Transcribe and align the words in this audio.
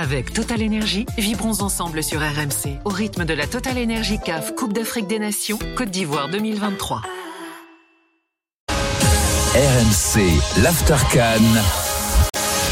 Avec 0.00 0.32
Total 0.32 0.62
Énergie, 0.62 1.06
vibrons 1.18 1.60
ensemble 1.60 2.04
sur 2.04 2.20
RMC 2.20 2.78
au 2.84 2.88
rythme 2.88 3.24
de 3.24 3.34
la 3.34 3.48
Total 3.48 3.76
Énergie 3.76 4.20
CAF 4.24 4.54
Coupe 4.54 4.72
d'Afrique 4.72 5.08
des 5.08 5.18
Nations 5.18 5.58
Côte 5.76 5.90
d'Ivoire 5.90 6.28
2023. 6.28 7.02
RMC, 9.56 10.62
l'Aftercan. 10.62 11.42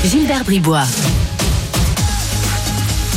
Gilbert 0.05 0.45
Bribois. 0.45 0.85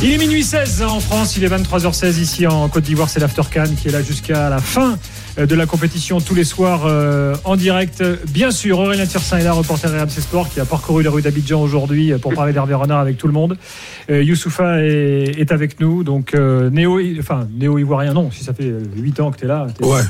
Il 0.02 0.10
est 0.10 0.18
minuit 0.18 0.42
16 0.42 0.82
en 0.82 0.98
France, 0.98 1.36
il 1.36 1.44
est 1.44 1.48
23h16 1.48 2.18
ici 2.18 2.48
en 2.48 2.68
Côte 2.68 2.82
d'Ivoire, 2.82 3.08
c'est 3.08 3.20
l'Aftercan 3.20 3.76
qui 3.80 3.86
est 3.86 3.92
là 3.92 4.02
jusqu'à 4.02 4.50
la 4.50 4.58
fin 4.58 4.98
de 5.36 5.54
la 5.54 5.66
compétition 5.66 6.20
tous 6.20 6.34
les 6.34 6.44
soirs 6.44 6.82
euh, 6.86 7.34
en 7.44 7.56
direct. 7.56 8.02
Bien 8.28 8.50
sûr, 8.50 8.78
Aurélien 8.78 9.04
là, 9.38 9.52
reporter 9.52 9.90
RMC 9.90 10.20
Sport, 10.20 10.50
qui 10.50 10.60
a 10.60 10.64
parcouru 10.64 11.02
les 11.02 11.08
rues 11.08 11.22
d'Abidjan 11.22 11.60
aujourd'hui 11.60 12.12
euh, 12.12 12.18
pour 12.18 12.34
parler 12.34 12.52
d'Hervé 12.52 12.74
Renard 12.74 13.00
avec 13.00 13.16
tout 13.16 13.26
le 13.26 13.32
monde. 13.32 13.56
Euh, 14.10 14.22
Youssoufa 14.22 14.82
est, 14.82 15.38
est, 15.38 15.52
avec 15.52 15.80
nous, 15.80 16.02
donc 16.02 16.34
euh, 16.34 16.70
néo, 16.70 17.00
enfin 17.18 17.46
néo-ivoirien, 17.52 18.12
non, 18.12 18.30
si 18.30 18.44
ça 18.44 18.52
fait 18.52 18.72
8 18.96 19.20
ans 19.20 19.30
que 19.30 19.38
tu 19.38 19.44
es 19.44 19.48
là. 19.48 19.66
Es, 19.80 19.84
ouais. 19.84 20.02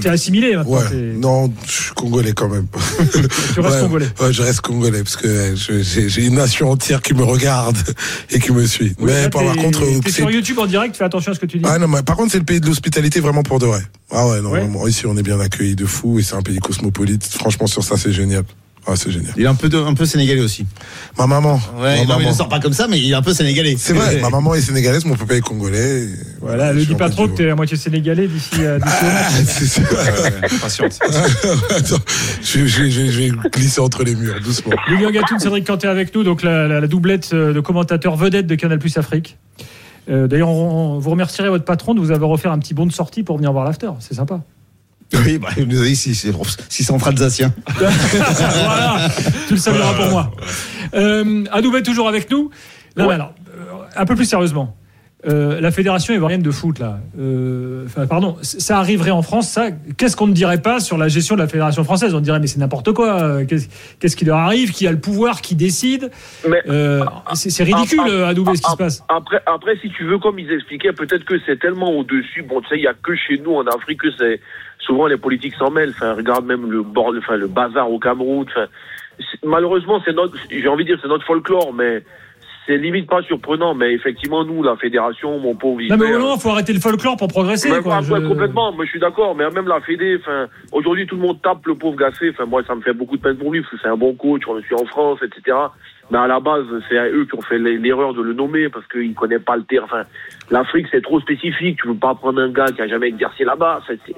Tu 0.00 0.06
es, 0.06 0.10
assimilé 0.10 0.56
maintenant. 0.56 0.78
Ouais. 0.78 1.14
Non, 1.16 1.52
je 1.66 1.72
suis 1.72 1.92
congolais 1.94 2.32
quand 2.32 2.48
même. 2.48 2.66
tu 3.12 3.60
restes 3.60 3.76
ouais, 3.76 3.80
congolais 3.82 4.08
Ouais, 4.20 4.32
je 4.32 4.42
reste 4.42 4.60
congolais 4.60 5.02
parce 5.02 5.16
que 5.16 5.54
j'ai 5.56 6.24
une 6.24 6.36
nation 6.36 6.70
entière 6.70 7.02
qui 7.02 7.14
me 7.14 7.24
regarde 7.24 7.76
et 8.30 8.38
qui 8.38 8.52
me 8.52 8.66
suit. 8.66 8.94
Oui, 8.98 9.06
mais 9.06 9.22
là, 9.24 9.30
par 9.30 9.42
contre, 9.56 9.82
es 10.06 10.10
sur 10.10 10.30
YouTube 10.30 10.58
en 10.58 10.66
direct, 10.66 10.96
fais 10.96 11.04
attention 11.04 11.32
à 11.32 11.34
ce 11.34 11.40
que 11.40 11.46
tu 11.46 11.58
dis. 11.58 11.64
Ah 11.68 11.78
non, 11.78 11.88
mais 11.88 12.02
par 12.02 12.16
contre, 12.16 12.32
c'est 12.32 12.38
le 12.38 12.44
pays 12.44 12.60
de 12.60 12.66
l'hospitalité 12.66 13.20
vraiment 13.20 13.42
pour 13.42 13.58
de 13.58 13.66
vrai. 13.66 13.82
Ah 14.14 14.28
ouais, 14.28 14.40
non, 14.40 14.50
Ouais. 14.50 14.60
vraiment, 14.60 14.86
ici 14.86 15.06
on 15.06 15.16
est 15.16 15.22
bien 15.22 15.40
accueillis 15.40 15.74
de 15.76 15.86
fou 15.86 16.18
et 16.18 16.22
c'est 16.22 16.36
un 16.36 16.42
pays 16.42 16.58
cosmopolite. 16.58 17.24
Franchement, 17.24 17.66
sur 17.66 17.82
ça, 17.82 17.96
c'est 17.96 18.12
génial. 18.12 18.44
Ah, 18.86 18.96
c'est 18.96 19.10
génial. 19.10 19.32
Il 19.38 19.42
est 19.44 19.46
un 19.46 19.54
peu, 19.54 19.70
de- 19.70 19.78
un 19.78 19.94
peu 19.94 20.04
sénégalais 20.04 20.42
aussi. 20.42 20.66
Ma 21.18 21.26
maman. 21.26 21.54
Ouais, 21.78 21.80
ma 21.80 21.96
non, 21.96 22.02
il 22.02 22.08
maman. 22.08 22.28
ne 22.28 22.34
sort 22.34 22.50
pas 22.50 22.60
comme 22.60 22.74
ça, 22.74 22.86
mais 22.86 22.98
il 23.00 23.10
est 23.10 23.14
un 23.14 23.22
peu 23.22 23.32
sénégalais. 23.32 23.76
C'est 23.78 23.94
vrai, 23.94 24.20
ma 24.20 24.28
maman 24.36 24.54
est 24.54 24.60
sénégalaise, 24.60 25.06
mon 25.06 25.16
papa 25.16 25.36
est 25.36 25.40
congolais. 25.40 26.02
et 26.04 26.08
Voilà, 26.42 26.74
suis 26.74 26.86
dis 26.88 26.94
pas 26.94 27.08
trop 27.08 27.22
que 27.26 27.30
d'Ivoire. 27.30 27.36
tu 27.38 27.46
es 27.46 27.50
à 27.50 27.54
moitié 27.56 27.76
sénégalais 27.78 28.28
d'ici 28.28 28.50
euh, 28.58 28.78
d'ici 28.78 28.96
au 29.00 29.06
match. 29.06 29.82
C'est. 30.68 31.02
Attends, 31.74 31.96
je, 32.42 33.20
vais 33.20 33.30
glisser 33.52 33.80
entre 33.80 34.04
les 34.04 34.14
murs, 34.14 34.38
doucement. 34.44 34.72
Lilian 34.90 35.10
Gatoun, 35.10 35.38
Cédric 35.38 35.66
Canté 35.66 35.86
avec 35.88 36.14
nous, 36.14 36.22
donc 36.22 36.42
la, 36.42 36.68
la- 36.68 36.80
la 36.80 36.86
doublette 36.86 37.30
euh, 37.32 37.54
de 37.54 37.60
commentateurs 37.60 38.16
vedettes 38.16 38.46
de 38.46 38.54
Canal 38.54 38.78
Plus 38.78 38.96
Afrique. 38.98 39.38
Euh, 40.08 40.26
D'ailleurs, 40.26 40.52
vous 40.52 41.10
remercierez 41.10 41.48
votre 41.48 41.64
patron 41.64 41.94
de 41.94 42.00
vous 42.00 42.10
avoir 42.10 42.30
offert 42.30 42.52
un 42.52 42.58
petit 42.58 42.74
bon 42.74 42.86
de 42.86 42.92
sortie 42.92 43.22
pour 43.22 43.36
venir 43.36 43.52
voir 43.52 43.64
l'after. 43.64 43.90
C'est 44.00 44.14
sympa. 44.14 44.40
Oui, 45.24 45.38
bah, 45.38 45.48
il 45.56 45.68
nous 45.68 45.80
a 45.80 45.84
dit 45.84 45.96
si 45.96 46.14
c'est 46.14 46.32
si 46.68 46.82
c'est 46.82 46.92
entre 46.92 47.08
Alsaciens. 47.08 47.52
voilà, 47.76 49.08
tu 49.46 49.54
le 49.54 49.60
salueras 49.60 49.94
pour 49.94 50.06
moi. 50.06 50.32
Euh, 50.94 51.44
Adoubet 51.52 51.82
toujours 51.82 52.08
avec 52.08 52.30
nous. 52.30 52.50
Non, 52.96 53.08
alors, 53.10 53.34
euh, 53.48 53.84
un 53.96 54.06
peu 54.06 54.14
plus 54.14 54.24
sérieusement. 54.24 54.76
Euh, 55.26 55.60
la 55.60 55.70
fédération 55.70 56.12
ivoirienne 56.12 56.42
de 56.42 56.50
foot, 56.50 56.78
là, 56.78 56.98
euh, 57.18 57.86
pardon, 58.08 58.36
ça 58.42 58.78
arriverait 58.78 59.10
en 59.10 59.22
France, 59.22 59.48
ça, 59.48 59.70
qu'est-ce 59.96 60.16
qu'on 60.16 60.26
ne 60.26 60.34
dirait 60.34 60.60
pas 60.60 60.80
sur 60.80 60.98
la 60.98 61.08
gestion 61.08 61.34
de 61.34 61.40
la 61.40 61.48
fédération 61.48 61.82
française? 61.82 62.14
On 62.14 62.20
dirait, 62.20 62.40
mais 62.40 62.46
c'est 62.46 62.60
n'importe 62.60 62.92
quoi, 62.92 63.22
euh, 63.22 63.44
qu'est-ce 63.46 64.16
qui 64.16 64.24
leur 64.24 64.38
arrive, 64.38 64.72
qui 64.72 64.86
a 64.86 64.92
le 64.92 65.00
pouvoir, 65.00 65.40
qui 65.40 65.54
décide? 65.54 66.10
Euh, 66.68 67.04
C'est 67.32 67.64
ridicule, 67.64 68.00
euh, 68.06 68.26
Adoubet, 68.26 68.56
ce 68.56 68.62
qui 68.62 68.70
se 68.70 68.76
passe. 68.76 69.04
Après, 69.08 69.40
après, 69.46 69.76
si 69.80 69.88
tu 69.90 70.04
veux, 70.04 70.18
comme 70.18 70.38
ils 70.38 70.50
expliquaient, 70.52 70.92
peut-être 70.92 71.24
que 71.24 71.36
c'est 71.46 71.58
tellement 71.58 71.90
au-dessus. 71.92 72.42
Bon, 72.42 72.60
tu 72.60 72.68
sais, 72.68 72.76
il 72.76 72.82
y 72.82 72.86
a 72.86 72.94
que 72.94 73.14
chez 73.14 73.38
nous 73.38 73.54
en 73.54 73.66
Afrique 73.66 74.00
que 74.02 74.08
c'est 74.18 74.40
souvent 74.78 75.06
les 75.06 75.16
politiques 75.16 75.54
s'en 75.54 75.70
mêlent. 75.70 75.94
Enfin, 75.96 76.14
regarde 76.14 76.44
même 76.44 76.70
le 76.70 76.82
bord, 76.82 77.14
enfin, 77.16 77.36
le 77.36 77.46
bazar 77.46 77.90
au 77.90 77.98
Cameroun. 77.98 78.46
Enfin, 78.50 78.66
malheureusement, 79.42 80.02
c'est 80.04 80.12
notre, 80.12 80.36
j'ai 80.50 80.68
envie 80.68 80.84
de 80.84 80.90
dire, 80.90 80.98
c'est 81.00 81.08
notre 81.08 81.24
folklore, 81.24 81.72
mais 81.72 82.02
c'est 82.66 82.76
limite 82.78 83.08
pas 83.08 83.22
surprenant. 83.22 83.74
Mais 83.74 83.92
effectivement, 83.92 84.44
nous, 84.44 84.62
la 84.62 84.76
fédération, 84.76 85.38
mon 85.38 85.54
pauvre. 85.54 85.80
Non, 85.88 85.96
mais 85.96 86.06
il 86.08 86.40
faut 86.40 86.50
arrêter 86.50 86.72
le 86.72 86.80
folklore 86.80 87.16
pour 87.16 87.28
progresser. 87.28 87.70
mais 87.70 87.80
quoi. 87.82 88.00
Je- 88.02 88.12
complètement, 88.28 88.72
moi 88.72 88.84
je 88.84 88.90
suis 88.90 89.00
d'accord, 89.00 89.34
mais 89.34 89.48
même 89.50 89.68
la 89.68 89.80
Fédé, 89.80 90.18
enfin, 90.20 90.46
aujourd'hui 90.72 91.06
tout 91.06 91.16
le 91.16 91.22
monde 91.22 91.40
tape 91.42 91.66
le 91.66 91.74
pauvre 91.74 91.96
Gassé, 91.96 92.30
enfin 92.30 92.46
moi 92.46 92.62
ça 92.66 92.74
me 92.74 92.80
fait 92.80 92.92
beaucoup 92.94 93.16
de 93.16 93.22
peine 93.22 93.36
pour 93.36 93.52
lui, 93.52 93.60
parce 93.60 93.72
que 93.72 93.76
c'est 93.82 93.88
un 93.88 93.96
bon 93.96 94.14
coach, 94.14 94.42
on 94.48 94.54
le 94.54 94.62
suit 94.62 94.74
en 94.74 94.84
France, 94.86 95.18
etc. 95.22 95.56
Mais 96.10 96.18
à 96.18 96.26
la 96.26 96.40
base, 96.40 96.64
c'est 96.88 96.98
à 96.98 97.08
eux 97.08 97.24
qui 97.24 97.34
ont 97.36 97.40
fait 97.42 97.58
l'erreur 97.58 98.12
de 98.14 98.22
le 98.22 98.34
nommer, 98.34 98.68
parce 98.68 98.86
qu'ils 98.88 99.10
ne 99.10 99.14
connaissent 99.14 99.42
pas 99.42 99.56
le 99.56 99.64
terrain. 99.64 99.84
Enfin, 99.86 100.02
l'Afrique 100.50 100.86
c'est 100.90 101.02
trop 101.02 101.20
spécifique, 101.20 101.78
tu 101.80 101.88
peux 101.88 101.94
pas 101.94 102.14
prendre 102.14 102.40
un 102.40 102.50
gars 102.50 102.66
qui 102.66 102.80
a 102.82 102.86
jamais 102.88 103.08
exercé 103.08 103.44
là-bas, 103.44 103.80
tu 103.86 104.12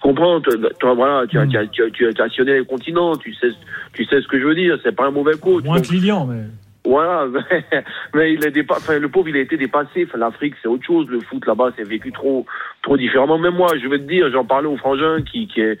comprends, 0.00 0.40
toi, 0.40 0.94
voilà, 0.94 1.26
tu 1.26 1.38
as, 1.38 1.46
Mm. 1.46 1.48
tu 1.48 1.56
as, 1.58 1.66
tu 1.66 1.82
as, 1.82 1.90
tu 1.90 2.06
as- 2.06 2.12
tu 2.12 2.22
as 2.22 2.28
sillonné 2.28 2.58
les 2.58 2.64
continents, 2.66 3.16
tu 3.16 3.32
sais, 3.34 3.48
tu 3.94 4.04
sais 4.04 4.20
ce 4.20 4.28
que 4.28 4.38
je 4.38 4.44
veux 4.44 4.54
dire, 4.54 4.78
c'est 4.82 4.94
pas 4.94 5.06
un 5.06 5.10
mauvais 5.10 5.36
coach. 5.40 5.64
Moins 5.64 5.78
Lilian, 5.78 6.26
mais. 6.26 6.42
Voilà, 6.86 7.26
mais 8.14 8.34
il 8.34 8.44
est 8.44 8.50
dépa- 8.50 8.76
enfin, 8.76 8.98
le 8.98 9.08
pauvre, 9.08 9.28
il 9.30 9.36
a 9.36 9.40
été 9.40 9.56
dépassé. 9.56 10.04
Enfin, 10.06 10.18
l'Afrique, 10.18 10.54
c'est 10.60 10.68
autre 10.68 10.84
chose. 10.84 11.08
Le 11.08 11.20
foot 11.20 11.46
là-bas, 11.46 11.72
c'est 11.76 11.88
vécu 11.88 12.12
trop, 12.12 12.44
trop 12.82 12.98
différemment. 12.98 13.38
Même 13.38 13.54
moi, 13.54 13.68
je 13.82 13.88
vais 13.88 13.98
te 13.98 14.04
dire, 14.04 14.30
j'en 14.30 14.44
parlais 14.44 14.68
au 14.68 14.76
frangin 14.76 15.22
qui, 15.22 15.46
qui, 15.46 15.62
est, 15.62 15.78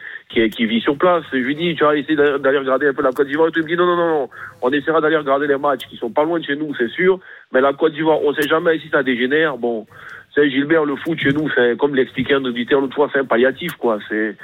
qui, 0.48 0.64
vit 0.64 0.80
sur 0.80 0.96
place. 0.96 1.22
Je 1.30 1.36
lui 1.36 1.54
dis, 1.54 1.74
tu 1.74 1.84
vas 1.84 1.94
essayer 1.94 2.16
d'aller 2.16 2.58
regarder 2.58 2.88
un 2.88 2.94
peu 2.94 3.02
la 3.02 3.12
Côte 3.12 3.26
d'Ivoire. 3.26 3.52
Tu 3.52 3.60
me 3.60 3.66
dis, 3.68 3.76
non, 3.76 3.84
non, 3.84 3.96
non, 3.96 4.08
non. 4.08 4.28
On 4.62 4.70
essaiera 4.70 5.02
d'aller 5.02 5.18
regarder 5.18 5.46
les 5.46 5.58
matchs 5.58 5.86
qui 5.90 5.98
sont 5.98 6.10
pas 6.10 6.24
loin 6.24 6.38
de 6.38 6.44
chez 6.44 6.56
nous, 6.56 6.74
c'est 6.74 6.88
sûr. 6.88 7.20
Mais 7.52 7.60
la 7.60 7.74
Côte 7.74 7.92
d'Ivoire, 7.92 8.22
on 8.22 8.32
sait 8.32 8.48
jamais 8.48 8.78
si 8.78 8.88
ça 8.88 9.02
dégénère. 9.02 9.58
Bon, 9.58 9.86
c'est 10.34 10.48
Gilbert, 10.48 10.86
le 10.86 10.96
foot 10.96 11.18
chez 11.18 11.32
nous, 11.32 11.50
c'est 11.54 11.76
comme 11.76 11.94
l'expliquait 11.94 12.34
un 12.34 12.44
auditeur 12.46 12.80
l'autre 12.80 12.94
fois, 12.94 13.10
c'est 13.12 13.20
un 13.20 13.26
palliatif, 13.26 13.72
quoi. 13.74 13.98
C'est, 14.08 14.36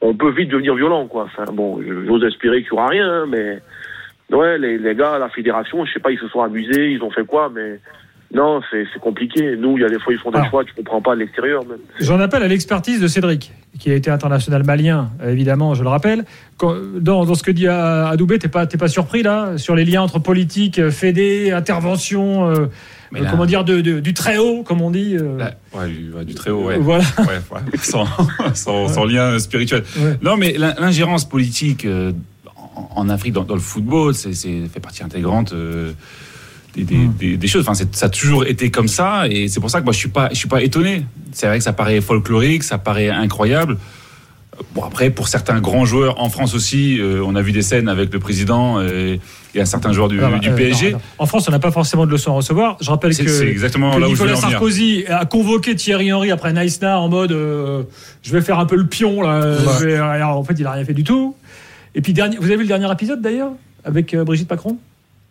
on 0.00 0.14
peut 0.14 0.30
vite 0.30 0.50
devenir 0.50 0.74
violent, 0.74 1.06
quoi. 1.06 1.24
Enfin, 1.24 1.44
bon, 1.52 1.80
j'ose 1.80 2.24
espérer 2.24 2.62
qu'il 2.62 2.72
y 2.72 2.74
aura 2.74 2.88
rien, 2.88 3.08
hein, 3.08 3.26
mais. 3.28 3.60
Ouais, 4.30 4.58
les, 4.58 4.78
les 4.78 4.94
gars, 4.94 5.18
la 5.18 5.28
fédération, 5.30 5.84
je 5.86 5.92
sais 5.92 6.00
pas, 6.00 6.10
ils 6.10 6.18
se 6.18 6.28
sont 6.28 6.40
amusés, 6.42 6.90
ils 6.92 7.02
ont 7.02 7.10
fait 7.10 7.24
quoi, 7.24 7.50
mais 7.54 7.80
non, 8.34 8.60
c'est 8.70 8.84
c'est 8.92 9.00
compliqué. 9.00 9.56
Nous, 9.56 9.78
il 9.78 9.80
y 9.80 9.84
a 9.84 9.88
des 9.88 9.98
fois, 9.98 10.12
ils 10.12 10.18
font 10.18 10.30
des 10.30 10.36
Alors. 10.36 10.50
choix, 10.50 10.64
tu 10.64 10.74
comprends 10.74 11.00
pas 11.00 11.14
de 11.14 11.20
l'extérieur. 11.20 11.64
même. 11.66 11.78
J'en 11.98 12.20
appelle 12.20 12.42
à 12.42 12.48
l'expertise 12.48 13.00
de 13.00 13.06
Cédric, 13.08 13.52
qui 13.78 13.90
a 13.90 13.94
été 13.94 14.10
international 14.10 14.64
malien, 14.64 15.08
évidemment, 15.26 15.72
je 15.74 15.82
le 15.82 15.88
rappelle. 15.88 16.24
Quand- 16.58 16.76
dans, 17.00 17.24
dans 17.24 17.34
ce 17.34 17.42
que 17.42 17.50
dit 17.50 17.66
Adoubé, 17.68 18.38
t'es 18.38 18.48
pas, 18.48 18.66
t'es 18.66 18.76
pas 18.76 18.88
surpris 18.88 19.22
là 19.22 19.56
sur 19.56 19.74
les 19.74 19.86
liens 19.86 20.02
entre 20.02 20.18
politique, 20.18 20.78
euh, 20.78 20.90
fédé, 20.90 21.52
intervention, 21.52 22.50
euh, 22.50 22.54
euh, 23.16 23.20
là- 23.22 23.30
comment 23.30 23.46
dire, 23.46 23.64
de, 23.64 23.80
de- 23.80 24.00
du 24.00 24.12
très 24.12 24.36
haut, 24.36 24.62
comme 24.62 24.82
on 24.82 24.90
dit. 24.90 25.16
euh, 25.18 25.38
Là, 25.38 25.52
ouais, 25.72 25.88
du, 25.88 26.12
ouais, 26.12 26.24
du 26.26 26.34
très 26.34 26.50
haut, 26.50 26.64
ouais. 26.66 26.76
Voilà. 26.78 27.04
Ouais, 27.20 27.24
ouais. 27.50 27.60
Sans, 27.78 28.04
sans- 28.54 28.88
sans 28.88 29.04
lien 29.06 29.38
spirituel. 29.38 29.84
Ouais. 29.98 30.18
Non, 30.20 30.36
mais 30.36 30.52
l'in- 30.58 30.74
l'ingérence 30.78 31.26
politique 31.26 31.86
euh, 31.86 32.12
en, 32.78 33.02
en 33.02 33.08
Afrique, 33.08 33.32
dans, 33.32 33.44
dans 33.44 33.54
le 33.54 33.60
football, 33.60 34.14
c'est 34.14 34.32
c'est- 34.34 34.66
fait 34.72 34.80
partie 34.80 35.02
intégrante 35.02 35.52
euh, 35.52 35.92
des, 36.74 36.84
des- 36.84 37.06
des- 37.18 37.36
des 37.36 37.46
choses. 37.48 37.62
Enfin, 37.62 37.74
c'est- 37.74 37.94
ça 37.94 38.06
a 38.06 38.10
toujours 38.10 38.44
été 38.46 38.70
comme 38.70 38.88
ça, 38.88 39.26
et 39.28 39.48
c'est 39.48 39.60
pour 39.60 39.70
ça 39.70 39.80
que 39.80 39.84
moi, 39.84 39.92
je 39.92 39.98
suis 39.98 40.08
pas, 40.08 40.28
je 40.30 40.36
suis 40.36 40.48
pas 40.48 40.62
étonné. 40.62 41.04
C'est 41.32 41.46
vrai 41.46 41.58
que 41.58 41.64
ça 41.64 41.72
paraît 41.72 42.00
folklorique, 42.00 42.62
ça 42.62 42.78
paraît 42.78 43.08
incroyable. 43.10 43.76
Bon, 44.74 44.82
après, 44.82 45.10
pour 45.10 45.28
certains 45.28 45.60
grands 45.60 45.84
joueurs 45.84 46.20
en 46.20 46.30
France 46.30 46.52
aussi, 46.54 46.98
euh, 46.98 47.22
on 47.24 47.36
a 47.36 47.42
vu 47.42 47.52
des 47.52 47.62
scènes 47.62 47.88
avec 47.88 48.12
le 48.12 48.18
président 48.18 48.80
et, 48.82 49.20
et 49.54 49.60
un 49.60 49.64
certain 49.64 49.92
joueur 49.92 50.08
du, 50.08 50.18
Alors, 50.20 50.40
du 50.40 50.48
euh, 50.50 50.56
PSG. 50.56 50.86
non, 50.92 50.96
non. 50.98 51.02
En 51.18 51.26
France, 51.26 51.46
on 51.48 51.52
n'a 51.52 51.60
pas 51.60 51.70
forcément 51.70 52.06
de 52.06 52.10
leçons 52.10 52.32
à 52.32 52.34
recevoir. 52.34 52.76
Je 52.80 52.90
rappelle 52.90 53.14
C'est 53.14 53.24
que, 53.24 53.30
c'est 53.30 53.46
exactement 53.46 53.92
que 53.94 54.00
là 54.00 54.06
où 54.08 54.16
je 54.16 54.22
Nicolas 54.24 54.32
voulais 54.34 54.44
en 54.44 54.46
venir. 54.46 54.58
Sarkozy 54.58 55.04
a 55.06 55.26
convoqué 55.26 55.76
Thierry 55.76 56.12
Henry 56.12 56.32
après 56.32 56.52
Naïsna 56.52 56.98
en 56.98 57.08
mode 57.08 57.30
euh, 57.30 57.84
je 58.24 58.32
vais 58.32 58.40
faire 58.40 58.58
un 58.58 58.66
peu 58.66 58.74
le 58.74 58.86
pion 58.88 59.22
là. 59.22 59.38
Ouais. 59.52 59.56
je 59.80 59.84
vais- 59.86 59.94
alors, 59.96 60.36
en 60.38 60.42
fait, 60.42 60.54
il 60.58 60.66
a 60.66 60.72
rien 60.72 60.84
fait 60.84 60.92
du 60.92 61.04
tout. 61.04 61.36
Et 61.98 62.00
puis 62.00 62.12
dernier, 62.12 62.36
vous 62.36 62.44
avez 62.44 62.54
vu 62.54 62.62
le 62.62 62.68
dernier 62.68 62.90
épisode 62.92 63.20
d'ailleurs 63.20 63.50
avec 63.82 64.14
euh, 64.14 64.22
Brigitte 64.22 64.48
Macron, 64.48 64.76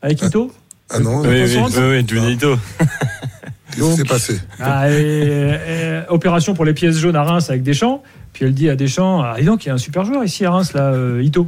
avec 0.01 0.21
Ito? 0.21 0.51
Ah 0.89 0.99
non, 0.99 1.21
Oui, 1.21 1.27
oui, 1.45 1.57
oui, 1.57 1.81
oui, 1.91 2.03
du 2.03 2.19
Nito. 2.19 2.57
qu'est-ce 3.71 3.89
qui 3.91 3.95
s'est 3.95 4.03
passé? 4.03 4.37
Ah, 4.59 4.91
et- 4.91 4.93
et- 4.93 6.01
opération 6.09 6.53
pour 6.55 6.65
les 6.65 6.73
pièces 6.73 6.97
jaunes 6.97 7.15
à 7.15 7.23
Reims 7.23 7.49
avec 7.49 7.63
Deschamps. 7.63 8.03
Puis 8.33 8.43
elle 8.43 8.53
dit 8.53 8.69
à 8.69 8.75
Deschamps 8.75 9.21
Ah, 9.23 9.35
dis 9.39 9.45
donc, 9.45 9.63
il 9.63 9.69
y 9.69 9.71
a 9.71 9.75
un 9.75 9.77
super 9.77 10.03
joueur 10.03 10.25
ici 10.25 10.43
à 10.43 10.51
Reims, 10.51 10.73
là, 10.73 10.91
euh, 10.91 11.23
Ito. 11.23 11.47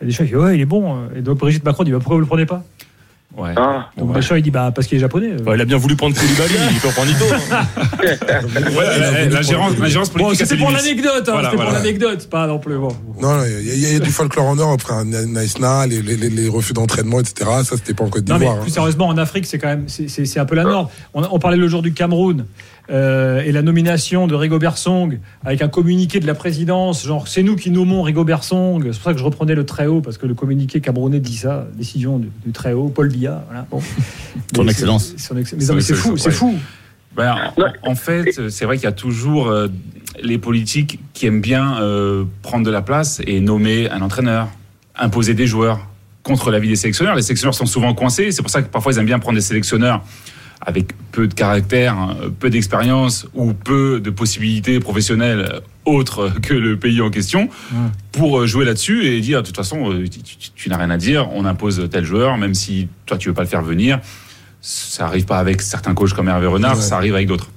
Et 0.00 0.06
Deschamps, 0.06 0.22
il 0.22 0.28
dit 0.28 0.36
Ouais, 0.36 0.54
il 0.56 0.60
est 0.60 0.64
bon. 0.64 1.08
Et 1.16 1.22
donc 1.22 1.38
Brigitte 1.38 1.64
Macron 1.64 1.82
dit 1.82 1.90
bah, 1.90 1.98
Pourquoi 1.98 2.14
vous 2.14 2.20
le 2.20 2.26
prenez 2.26 2.46
pas? 2.46 2.62
Ouais. 3.40 3.54
Ah, 3.56 3.88
Donc 3.96 4.10
Ouais. 4.10 4.16
Deschamps, 4.16 4.34
il 4.36 4.42
dit 4.42 4.50
Bah, 4.50 4.70
parce 4.74 4.86
qu'il 4.86 4.98
est 4.98 5.00
japonais. 5.00 5.32
Ouais, 5.46 5.54
il 5.56 5.60
a 5.60 5.64
bien 5.64 5.76
voulu 5.78 5.96
prendre 5.96 6.14
Koulibaly, 6.14 6.54
il 6.72 6.78
peut 6.80 6.88
prendre 6.90 7.08
Nito. 7.08 7.24
Ouais, 8.02 8.98
la- 8.98 9.10
la- 9.10 9.24
l'ingérence 9.26 9.76
l'ingérence 9.78 10.10
Bon, 10.12 10.24
politique. 10.24 10.46
c'était 10.46 10.60
pour 10.60 10.70
l'anecdote, 10.70 11.24
hein, 11.28 11.32
Voilà, 11.32 11.50
c'était 11.50 11.62
pour 11.62 11.72
l'anecdote, 11.72 12.28
pas 12.30 12.46
non 12.46 12.58
plus. 12.58 12.76
Bon. 12.78 12.88
Non, 13.20 13.42
il 13.44 13.66
y, 13.66 13.70
a- 13.70 13.74
il 13.74 13.92
y 13.94 13.96
a 13.96 13.98
du 14.00 14.10
folklore 14.10 14.46
en 14.46 14.56
Europe, 14.56 14.80
frère. 14.80 15.04
Naïsna, 15.04 15.86
les, 15.86 16.02
les, 16.02 16.16
les, 16.16 16.30
les 16.30 16.48
refus 16.48 16.72
d'entraînement, 16.72 17.20
etc. 17.20 17.50
Ça, 17.64 17.76
c'était 17.76 17.94
pas 17.94 18.04
en 18.04 18.08
Côte 18.08 18.28
Non, 18.28 18.34
mais 18.34 18.40
d'Ivoire. 18.40 18.60
plus 18.60 18.70
hein. 18.70 18.74
sérieusement, 18.74 19.06
en 19.08 19.18
Afrique, 19.18 19.46
c'est 19.46 19.58
quand 19.58 19.68
même, 19.68 19.84
c'est- 19.88 20.08
c'est 20.08 20.24
c'est 20.24 20.40
un 20.40 20.44
peu 20.44 20.54
la 20.54 20.64
norme. 20.64 20.88
On, 21.14 21.22
on 21.30 21.38
parlait 21.38 21.56
le 21.56 21.68
jour 21.68 21.82
du 21.82 21.92
Cameroun 21.92 22.44
euh, 22.90 23.40
et 23.42 23.52
la 23.52 23.62
nomination 23.62 24.26
de 24.26 24.34
Rigobert 24.34 24.76
Song 24.78 25.18
avec 25.44 25.62
un 25.62 25.68
communiqué 25.68 26.18
de 26.20 26.26
la 26.26 26.34
présidence, 26.34 27.06
genre 27.06 27.28
c'est 27.28 27.42
nous 27.42 27.56
qui 27.56 27.70
nommons 27.70 28.02
Rigobert 28.02 28.42
Song. 28.44 28.82
C'est 28.84 28.90
pour 28.98 29.02
ça 29.04 29.12
que 29.12 29.18
je 29.18 29.24
reprenais 29.24 29.54
le 29.54 29.64
très 29.64 29.86
haut 29.86 30.00
parce 30.00 30.18
que 30.18 30.26
le 30.26 30.34
communiqué 30.34 30.80
camerounais 30.80 31.20
dit 31.20 31.36
ça, 31.36 31.66
décision 31.76 32.18
du, 32.18 32.28
du 32.44 32.52
très 32.52 32.72
haut, 32.72 32.88
Paul 32.88 33.08
Biya. 33.08 33.44
Voilà. 33.48 33.66
Bon. 33.70 33.80
Son 34.56 34.64
Mais 34.64 34.70
excellence. 34.72 35.14
c'est- 35.16 35.18
son 35.28 35.36
ex- 35.36 35.52
mais 35.52 35.60
Son 35.64 35.72
non, 35.72 35.76
mais 35.76 35.80
c'est 35.82 35.94
fou, 35.94 36.16
c'est 36.16 36.30
fou. 36.30 36.54
Ben, 37.16 37.34
en, 37.84 37.90
en 37.90 37.94
fait, 37.94 38.48
c'est 38.50 38.64
vrai 38.64 38.76
qu'il 38.76 38.84
y 38.84 38.88
a 38.88 38.92
toujours 38.92 39.48
euh, 39.48 39.68
les 40.22 40.38
politiques 40.38 41.00
qui 41.12 41.26
aiment 41.26 41.40
bien 41.40 41.80
euh, 41.80 42.24
prendre 42.42 42.64
de 42.64 42.70
la 42.70 42.82
place 42.82 43.20
et 43.26 43.40
nommer 43.40 43.90
un 43.90 44.00
entraîneur, 44.02 44.48
imposer 44.96 45.34
des 45.34 45.46
joueurs. 45.46 45.86
contre 46.22 46.50
l'avis 46.50 46.68
des 46.68 46.76
sélectionneurs. 46.76 47.14
Les 47.16 47.22
sélectionneurs 47.22 47.54
sont 47.54 47.66
souvent 47.66 47.94
coincés. 47.94 48.30
C'est 48.30 48.42
pour 48.42 48.50
ça 48.50 48.62
que 48.62 48.68
parfois 48.68 48.92
ils 48.92 48.98
aiment 48.98 49.06
bien 49.06 49.18
prendre 49.18 49.36
des 49.36 49.40
sélectionneurs 49.44 50.02
avec 50.60 50.88
peu 51.12 51.26
de 51.26 51.34
caractère, 51.34 51.94
hein, 51.94 52.16
peu 52.38 52.50
d'expérience 52.50 53.26
ou 53.34 53.52
peu 53.54 53.98
de 54.00 54.10
possibilités 54.10 54.78
professionnelles 54.80 55.60
autres 55.86 56.30
que 56.42 56.52
le 56.54 56.76
pays 56.76 57.00
en 57.00 57.10
question 57.10 57.48
pour 58.12 58.40
euh, 58.40 58.46
jouer 58.46 58.64
là-dessus 58.66 59.06
et 59.06 59.20
dire 59.20 59.40
de 59.42 59.46
toute 59.46 59.56
façon 59.56 59.90
euh, 59.92 60.04
tu, 60.08 60.20
tu- 60.22 60.50
tu 60.54 60.68
n'as 60.68 60.76
rien 60.76 60.90
à 60.90 60.98
dire, 60.98 61.28
on 61.32 61.44
impose 61.46 61.88
tel 61.90 62.04
joueur 62.04 62.36
même 62.36 62.54
si 62.54 62.88
toi 63.06 63.16
tu 63.16 63.28
veux 63.28 63.34
pas 63.34 63.42
le 63.42 63.48
faire 63.48 63.62
venir. 63.62 64.00
Ça 64.60 65.06
arrive 65.06 65.24
pas 65.24 65.38
avec 65.38 65.62
certains 65.62 65.94
coachs 65.94 66.12
comme 66.12 66.28
Hervé 66.28 66.46
Renard, 66.46 66.76
Ouais. 66.76 66.82
ça 66.82 66.96
arrive 66.96 67.14
avec 67.14 67.26
d'autres. 67.26 67.48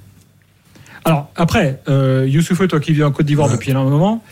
Alors 1.04 1.30
après, 1.36 1.80
euh, 1.88 2.26
Youssoufou, 2.26 2.66
toi 2.66 2.80
qui 2.80 2.94
vis 2.94 3.02
en 3.04 3.12
Côte 3.12 3.26
d'Ivoire 3.26 3.48
Ouais. 3.48 3.56
depuis 3.56 3.72
un 3.72 3.84
moment, 3.84 4.24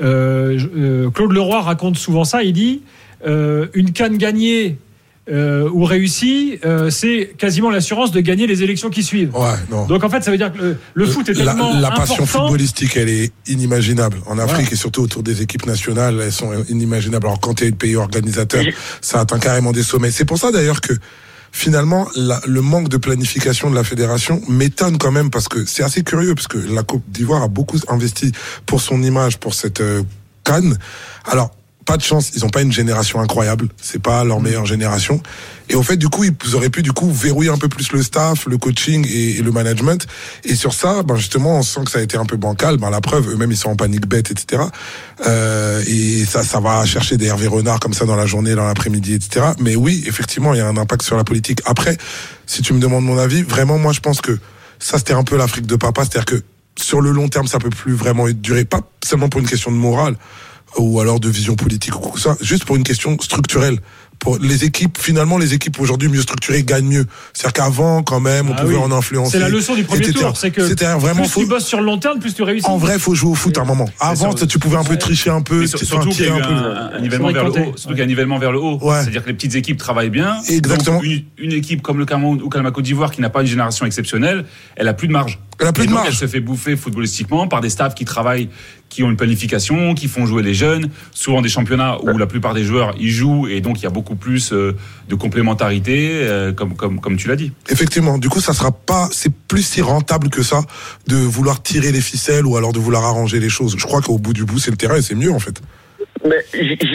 euh, 0.00 0.56
euh, 0.76 1.10
Claude 1.10 1.32
Leroy 1.32 1.60
raconte 1.60 1.98
souvent 1.98 2.22
ça. 2.24 2.44
Il 2.44 2.52
dit 2.52 2.82
euh, 3.26 3.66
une 3.74 3.90
canne 3.92 4.16
gagnée 4.18 4.78
euh, 5.30 5.68
ou 5.72 5.84
réussie, 5.84 6.58
euh, 6.64 6.90
c'est 6.90 7.34
quasiment 7.38 7.70
l'assurance 7.70 8.10
de 8.10 8.20
gagner 8.20 8.46
les 8.48 8.62
élections 8.64 8.90
qui 8.90 9.02
suivent. 9.04 9.34
Ouais, 9.36 9.54
non. 9.70 9.86
Donc 9.86 10.02
en 10.02 10.08
fait, 10.10 10.22
ça 10.24 10.30
veut 10.32 10.36
dire 10.36 10.52
que 10.52 10.58
le, 10.58 10.76
le 10.94 11.06
foot 11.06 11.28
est 11.28 11.34
la, 11.34 11.44
tellement 11.52 11.78
la 11.78 11.90
passion 11.92 12.24
important. 12.24 12.46
footballistique, 12.48 12.96
elle 12.96 13.08
est 13.08 13.32
inimaginable. 13.46 14.18
En 14.26 14.38
Afrique 14.38 14.72
et 14.72 14.76
surtout 14.76 15.02
autour 15.02 15.22
des 15.22 15.40
équipes 15.42 15.66
nationales, 15.66 16.20
elles 16.20 16.32
sont 16.32 16.50
inimaginables. 16.68 17.26
Alors 17.26 17.38
quand 17.40 17.54
tu 17.54 17.64
es 17.64 17.70
le 17.70 17.76
pays 17.76 17.94
organisateur, 17.96 18.64
ça 19.00 19.20
atteint 19.20 19.38
carrément 19.38 19.70
des 19.72 19.84
sommets. 19.84 20.10
C'est 20.10 20.24
pour 20.24 20.38
ça 20.38 20.50
d'ailleurs 20.50 20.80
que 20.80 20.94
finalement, 21.52 22.08
la- 22.16 22.40
le 22.46 22.60
manque 22.60 22.88
de 22.88 22.96
planification 22.96 23.70
de 23.70 23.74
la 23.76 23.84
fédération 23.84 24.40
m'étonne 24.48 24.98
quand 24.98 25.12
même 25.12 25.30
parce 25.30 25.48
que 25.48 25.64
c'est 25.66 25.82
assez 25.84 26.02
curieux 26.02 26.34
parce 26.34 26.48
que 26.48 26.58
la 26.58 26.82
Côte 26.82 27.02
d'Ivoire 27.08 27.42
a 27.42 27.48
beaucoup 27.48 27.78
investi 27.88 28.32
pour 28.66 28.80
son 28.80 29.02
image, 29.02 29.38
pour 29.38 29.54
cette 29.54 29.80
euh, 29.82 30.02
canne. 30.44 30.76
Alors, 31.26 31.52
pas 31.92 31.98
de 31.98 32.02
chance, 32.02 32.30
ils 32.34 32.42
ont 32.46 32.48
pas 32.48 32.62
une 32.62 32.72
génération 32.72 33.20
incroyable, 33.20 33.68
c'est 33.76 34.00
pas 34.00 34.24
leur 34.24 34.40
meilleure 34.40 34.64
génération. 34.64 35.20
Et 35.68 35.74
au 35.74 35.82
fait, 35.82 35.98
du 35.98 36.08
coup, 36.08 36.24
ils 36.24 36.54
auraient 36.54 36.70
pu 36.70 36.80
du 36.80 36.92
coup 36.92 37.12
verrouiller 37.12 37.50
un 37.50 37.58
peu 37.58 37.68
plus 37.68 37.92
le 37.92 38.02
staff, 38.02 38.46
le 38.46 38.56
coaching 38.56 39.06
et, 39.06 39.36
et 39.36 39.42
le 39.42 39.50
management. 39.50 40.06
Et 40.44 40.54
sur 40.54 40.72
ça, 40.72 41.02
ben 41.02 41.16
justement, 41.16 41.58
on 41.58 41.62
sent 41.62 41.80
que 41.84 41.90
ça 41.90 41.98
a 41.98 42.00
été 42.00 42.16
un 42.16 42.24
peu 42.24 42.38
bancal. 42.38 42.78
Ben 42.78 42.88
la 42.88 43.02
preuve, 43.02 43.28
eux-mêmes 43.28 43.52
ils 43.52 43.58
sont 43.58 43.68
en 43.68 43.76
panique 43.76 44.06
bête, 44.06 44.30
etc. 44.30 44.62
Euh, 45.26 45.84
et 45.86 46.24
ça, 46.24 46.42
ça 46.42 46.60
va 46.60 46.86
chercher 46.86 47.18
des 47.18 47.26
Hervé 47.26 47.46
Renard 47.46 47.78
comme 47.78 47.92
ça 47.92 48.06
dans 48.06 48.16
la 48.16 48.24
journée, 48.24 48.54
dans 48.54 48.64
l'après-midi, 48.64 49.12
etc. 49.12 49.48
Mais 49.60 49.76
oui, 49.76 50.02
effectivement, 50.06 50.54
il 50.54 50.58
y 50.58 50.62
a 50.62 50.66
un 50.66 50.78
impact 50.78 51.02
sur 51.02 51.18
la 51.18 51.24
politique. 51.24 51.60
Après, 51.66 51.98
si 52.46 52.62
tu 52.62 52.72
me 52.72 52.80
demandes 52.80 53.04
mon 53.04 53.18
avis, 53.18 53.42
vraiment, 53.42 53.76
moi, 53.76 53.92
je 53.92 54.00
pense 54.00 54.22
que 54.22 54.38
ça, 54.78 54.96
c'était 54.96 55.12
un 55.12 55.24
peu 55.24 55.36
l'Afrique 55.36 55.66
de 55.66 55.76
papa, 55.76 56.04
c'est-à-dire 56.04 56.24
que 56.24 56.42
sur 56.78 57.02
le 57.02 57.10
long 57.10 57.28
terme, 57.28 57.48
ça 57.48 57.58
peut 57.58 57.68
plus 57.68 57.92
vraiment 57.92 58.30
durer, 58.30 58.64
pas 58.64 58.80
seulement 59.04 59.28
pour 59.28 59.42
une 59.42 59.46
question 59.46 59.70
de 59.70 59.76
morale 59.76 60.16
ou 60.78 61.00
alors 61.00 61.20
de 61.20 61.28
vision 61.28 61.54
politique 61.56 61.94
ou 61.96 62.16
soit, 62.18 62.36
juste 62.40 62.64
pour 62.64 62.76
une 62.76 62.84
question 62.84 63.16
structurelle. 63.20 63.78
Pour 64.18 64.38
les 64.38 64.62
équipes, 64.64 64.98
finalement, 65.00 65.36
les 65.36 65.52
équipes 65.52 65.80
aujourd'hui 65.80 66.08
mieux 66.08 66.20
structurées 66.22 66.62
gagnent 66.62 66.86
mieux. 66.86 67.06
C'est-à-dire 67.32 67.54
qu'avant, 67.54 68.04
quand 68.04 68.20
même, 68.20 68.50
on 68.50 68.54
Ah 68.56 68.60
pouvait 68.62 68.76
oui. 68.76 68.80
en 68.80 68.92
influencer. 68.92 69.32
C'est 69.32 69.38
la 69.40 69.48
leçon 69.48 69.74
du 69.74 69.82
premier 69.82 70.02
etc. 70.04 70.20
tour. 70.26 70.36
C'est 70.36 70.52
que 70.52 70.64
C'était 70.68 70.84
vraiment 70.94 71.22
plus 71.26 71.40
tu 71.42 71.46
bosses 71.46 71.66
sur 71.66 71.80
le 71.80 71.86
long 71.86 71.98
terme, 71.98 72.20
plus 72.20 72.32
tu 72.32 72.44
réussis. 72.44 72.64
En 72.68 72.76
vrai, 72.78 73.00
faut 73.00 73.16
jouer 73.16 73.32
au 73.32 73.34
foot 73.34 73.58
à 73.58 73.62
un 73.62 73.64
moment. 73.64 73.88
Avant, 73.98 74.32
tu 74.32 74.60
pouvais 74.60 74.76
un 74.76 74.84
peu 74.84 74.96
tricher 74.96 75.30
un 75.30 75.40
peu, 75.42 75.62
Mais 75.62 75.66
sur- 75.66 75.80
tu 75.80 75.86
surtout 75.86 76.10
qu'il 76.10 76.26
y 76.26 76.28
a 76.28 76.36
eu 76.36 76.40
un 76.40 76.46
peu. 76.46 76.54
un, 76.54 76.90
un 76.94 77.00
nivellement 77.00 77.32
vers 77.32 77.44
le 77.46 77.50
haut. 77.50 77.72
Surtout 77.76 77.96
y 77.96 78.00
a 78.00 78.04
un 78.04 78.06
nivellement 78.06 78.38
vers 78.38 78.52
le 78.52 78.60
haut. 78.60 78.78
Ouais. 78.80 79.00
C'est-à-dire 79.00 79.24
que 79.24 79.28
les 79.28 79.34
petites 79.34 79.56
équipes 79.56 79.78
travaillent 79.78 80.10
bien. 80.10 80.36
Exactement. 80.48 80.98
Donc, 80.98 81.04
une, 81.04 81.24
une 81.38 81.52
équipe 81.52 81.82
comme 81.82 81.98
le 81.98 82.04
Cameroun 82.06 82.40
ou 82.42 82.48
comme 82.48 82.62
la 82.62 82.70
Côte 82.70 82.84
d'Ivoire 82.84 83.10
qui 83.10 83.22
n'a 83.22 83.30
pas 83.30 83.40
une 83.40 83.48
génération 83.48 83.86
exceptionnelle, 83.86 84.44
elle 84.76 84.86
a 84.86 84.94
plus 84.94 85.08
de 85.08 85.12
marge. 85.12 85.40
Elle 85.60 85.66
a 85.66 85.72
plus 85.72 85.84
Et 85.84 85.86
de 85.86 85.92
donc, 85.92 86.00
marge. 86.00 86.08
Elle 86.08 86.16
se 86.16 86.26
fait 86.26 86.40
bouffer 86.40 86.76
footballistiquement 86.76 87.48
par 87.48 87.60
des 87.60 87.70
staffs 87.70 87.94
qui 87.94 88.04
travaillent, 88.04 88.48
qui 88.88 89.02
ont 89.02 89.10
une 89.10 89.16
planification, 89.16 89.94
qui 89.94 90.08
font 90.08 90.26
jouer 90.26 90.42
les 90.42 90.54
jeunes. 90.54 90.90
Souvent 91.12 91.40
des 91.40 91.48
championnats 91.48 91.98
où 92.02 92.18
la 92.18 92.26
plupart 92.26 92.54
des 92.54 92.64
joueurs 92.64 92.94
y 92.98 93.08
jouent 93.08 93.46
et 93.46 93.60
donc 93.60 93.80
il 93.80 93.84
y 93.84 93.86
a 93.86 93.90
beaucoup 93.90 94.16
plus 94.16 94.52
euh, 94.52 94.76
de 95.08 95.14
complémentarité, 95.14 96.10
euh, 96.12 96.52
comme, 96.52 96.74
comme, 96.74 97.00
comme 97.00 97.16
tu 97.16 97.28
l'as 97.28 97.36
dit. 97.36 97.52
Effectivement. 97.68 98.18
Du 98.18 98.28
coup, 98.28 98.40
ça 98.40 98.52
sera 98.52 98.72
pas, 98.72 99.08
c'est 99.12 99.32
plus 99.32 99.62
si 99.62 99.82
rentable 99.82 100.30
que 100.30 100.42
ça 100.42 100.62
de 101.06 101.16
vouloir 101.16 101.62
tirer 101.62 101.92
les 101.92 102.00
ficelles 102.00 102.46
ou 102.46 102.56
alors 102.56 102.72
de 102.72 102.78
vouloir 102.78 103.04
arranger 103.04 103.40
les 103.40 103.48
choses. 103.48 103.76
Je 103.78 103.86
crois 103.86 104.00
qu'au 104.00 104.18
bout 104.18 104.32
du 104.32 104.44
bout, 104.44 104.58
c'est 104.58 104.70
le 104.70 104.76
terrain 104.76 104.96
et 104.96 105.02
c'est 105.02 105.14
mieux, 105.14 105.32
en 105.32 105.38
fait. 105.38 105.60
Mais 106.24 106.38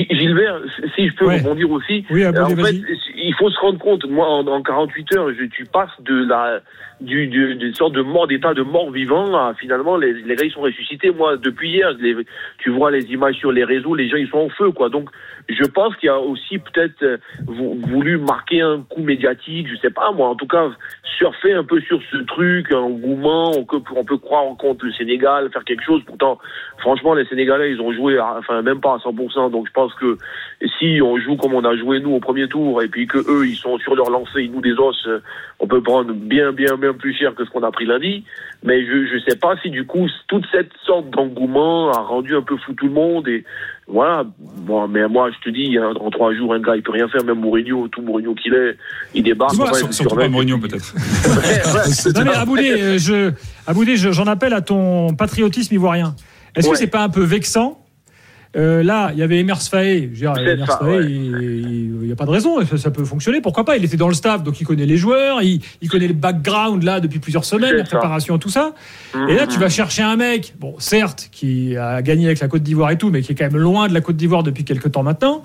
Gilbert, 0.09 0.61
si 0.95 1.07
je 1.09 1.15
peux 1.15 1.25
Ouais. 1.25 1.39
rebondir 1.39 1.69
aussi, 1.71 2.05
Oui, 2.09 2.23
euh, 2.23 2.31
en 2.43 2.49
fait, 2.55 2.75
il 3.15 3.33
faut 3.37 3.49
se 3.49 3.59
rendre 3.59 3.77
compte, 3.79 4.05
moi, 4.09 4.27
en, 4.27 4.47
en 4.47 4.61
48 4.61 5.15
heures, 5.15 5.33
je, 5.33 5.45
tu 5.45 5.65
passes 5.65 5.89
de 6.01 6.25
la 6.27 6.61
du, 6.99 7.27
du- 7.27 7.53
d'une 7.55 7.75
sorte 7.75 7.93
de 7.93 8.01
mort 8.01 8.25
d'état 8.27 8.55
de 8.55 8.63
mort 8.63 8.89
vivant 8.89 9.31
à 9.37 9.53
finalement 9.53 9.97
les, 9.97 10.13
les 10.13 10.35
gars 10.35 10.45
ils 10.45 10.51
sont 10.51 10.61
ressuscités. 10.61 11.11
Moi, 11.11 11.37
depuis 11.37 11.69
hier, 11.69 11.91
les- 11.99 12.15
tu 12.57 12.71
vois 12.71 12.89
les 12.89 13.05
images 13.11 13.35
sur 13.35 13.51
les 13.51 13.63
réseaux, 13.63 13.93
les 13.93 14.09
gens 14.09 14.17
ils 14.17 14.27
sont 14.29 14.39
en 14.39 14.49
feu, 14.49 14.71
quoi. 14.71 14.89
Donc, 14.89 15.09
je 15.47 15.63
pense 15.67 15.95
qu'il 15.97 16.07
y 16.07 16.09
a 16.09 16.17
aussi 16.19 16.57
peut-être 16.57 17.03
euh, 17.03 17.17
vou- 17.45 17.77
voulu 17.87 18.17
marquer 18.17 18.61
un 18.61 18.81
coup 18.81 19.03
médiatique, 19.03 19.67
je 19.69 19.75
sais 19.79 19.91
pas 19.91 20.11
moi. 20.11 20.29
En 20.29 20.35
tout 20.35 20.47
cas, 20.47 20.69
surfer 21.19 21.53
un 21.53 21.63
peu 21.63 21.79
sur 21.81 21.99
ce 22.11 22.17
truc, 22.17 22.71
un 22.71 22.77
engouement, 22.77 23.51
on 23.55 23.63
peut, 23.63 23.81
on 23.95 24.03
peut 24.03 24.17
croire 24.17 24.45
contre 24.57 24.85
le 24.85 24.91
Sénégal, 24.93 25.49
faire 25.53 25.65
quelque 25.65 25.83
chose. 25.83 26.01
Pourtant, 26.03 26.39
franchement, 26.79 27.13
les 27.13 27.25
Sénégalais, 27.25 27.73
ils 27.73 27.81
ont 27.81 27.93
joué, 27.93 28.17
à- 28.17 28.37
enfin 28.39 28.63
même 28.63 28.79
pas 28.81 28.95
à 28.95 28.97
100%. 28.97 29.16
Donc, 29.49 29.67
je 29.67 29.73
pense 29.73 29.93
que 29.95 30.17
si 30.79 30.99
on 31.01 31.19
joue 31.19 31.35
comme 31.35 31.53
on 31.53 31.63
a 31.65 31.75
joué 31.75 31.99
nous 31.99 32.11
au 32.11 32.19
premier 32.19 32.47
tour, 32.47 32.81
et 32.81 32.87
puis 32.87 33.07
que 33.07 33.17
eux, 33.17 33.47
ils 33.47 33.55
sont 33.57 33.77
sur 33.79 33.95
leur 33.95 34.09
lancée, 34.09 34.41
ils 34.43 34.51
nous 34.51 34.61
des 34.61 34.73
os, 34.73 34.95
euh, 35.07 35.19
on 35.59 35.67
peut 35.67 35.81
prendre 35.81 36.13
bien, 36.13 36.51
bien, 36.51 36.77
bien 36.77 36.93
plus 36.93 37.13
cher 37.13 37.33
que 37.35 37.43
ce 37.45 37.49
qu'on 37.49 37.63
a 37.63 37.71
pris 37.71 37.85
lundi. 37.85 38.23
Mais 38.63 38.85
je, 38.85 39.05
je 39.07 39.19
sais 39.29 39.35
pas 39.37 39.55
si 39.61 39.69
du 39.69 39.85
coup 39.85 40.07
toute 40.27 40.45
cette 40.51 40.71
sorte 40.85 41.09
d'engouement 41.11 41.91
a 41.91 41.99
rendu 42.01 42.35
un 42.35 42.41
peu 42.41 42.57
fou 42.57 42.73
tout 42.73 42.87
le 42.87 42.93
monde 42.93 43.27
et 43.27 43.43
voilà. 43.87 44.25
Bon, 44.39 44.87
mais 44.87 45.07
moi, 45.07 45.29
je 45.31 45.49
te 45.49 45.53
dis, 45.53 45.77
hein, 45.77 45.93
en 45.99 46.09
trois 46.09 46.33
jours, 46.33 46.53
un 46.53 46.59
gars, 46.59 46.75
il 46.75 46.83
peut 46.83 46.91
rien 46.91 47.07
faire. 47.07 47.23
Même 47.23 47.39
Mourinho, 47.39 47.87
tout 47.87 48.01
Mourinho 48.01 48.33
qu'il 48.35 48.53
est, 48.53 48.75
il 49.13 49.23
débarque. 49.23 49.53
Sur- 49.55 49.65
il 49.67 49.75
Surtout 49.75 49.87
pas 49.87 50.09
surveille. 50.09 50.29
Mourinho 50.29 50.57
peut-être. 50.57 50.93
Non 52.15 52.23
mais 52.25 52.33
Aboudé, 52.35 52.71
euh, 52.71 52.97
je, 52.97 53.31
Aboudé, 53.65 53.95
je- 53.97 54.11
j'en 54.11 54.25
appelle 54.27 54.53
à 54.53 54.61
ton 54.61 55.13
patriotisme 55.15 55.73
ivoirien. 55.73 56.15
Est-ce 56.55 56.67
Ouais. 56.67 56.73
que 56.73 56.79
c'est 56.79 56.87
pas 56.87 57.03
un 57.03 57.09
peu 57.09 57.21
vexant 57.23 57.79
Euh, 58.55 58.81
Là, 58.83 59.11
il 59.13 59.19
y 59.19 59.23
avait 59.23 59.39
Emers 59.39 59.61
Faé. 59.61 60.09
Ça, 60.15 60.33
il 61.01 61.99
n'y 62.01 62.11
a 62.11 62.15
pas 62.15 62.25
de 62.25 62.31
raison. 62.31 62.65
Ça, 62.65 62.77
ça 62.77 62.91
peut 62.91 63.03
fonctionner. 63.05 63.41
Pourquoi 63.41 63.65
pas? 63.65 63.77
Il 63.77 63.83
était 63.85 63.97
dans 63.97 64.07
le 64.07 64.13
staff, 64.13 64.43
donc 64.43 64.59
il 64.61 64.65
connaît 64.65 64.85
les 64.85 64.97
joueurs, 64.97 65.41
il, 65.41 65.61
il 65.81 65.89
connaît 65.89 66.07
le 66.07 66.13
background 66.13 66.83
là 66.83 66.99
depuis 66.99 67.19
plusieurs 67.19 67.45
semaines, 67.45 67.75
la 67.75 67.85
ça. 67.85 67.97
préparation, 67.97 68.37
tout 68.37 68.49
ça. 68.49 68.73
Et 69.29 69.35
là, 69.35 69.47
tu 69.47 69.59
vas 69.59 69.69
chercher 69.69 70.03
un 70.03 70.15
mec, 70.15 70.53
bon, 70.59 70.75
certes, 70.79 71.29
qui 71.31 71.75
a 71.75 72.01
gagné 72.01 72.27
avec 72.27 72.39
la 72.39 72.47
Côte 72.47 72.63
d'Ivoire 72.63 72.91
et 72.91 72.97
tout, 72.97 73.09
mais 73.09 73.21
qui 73.21 73.33
est 73.33 73.35
quand 73.35 73.45
même 73.51 73.57
loin 73.61 73.87
de 73.87 73.93
la 73.93 74.01
Côte 74.01 74.15
d'Ivoire 74.17 74.43
depuis 74.43 74.63
quelques 74.63 74.91
temps 74.91 75.03
maintenant. 75.03 75.43